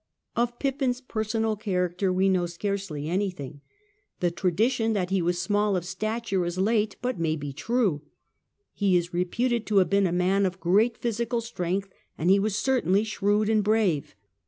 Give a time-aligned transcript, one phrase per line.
[0.35, 3.61] Of Pippin's personal character we know scarcely anything.
[4.19, 8.01] The tradition that he was small of stature is late, but may be true.
[8.73, 12.55] He is reputed to have been a man of great physical strength, and he was
[12.55, 14.15] certainly shrewd and brave.